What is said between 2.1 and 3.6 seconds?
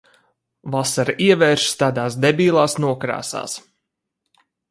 debilās nokrāsās.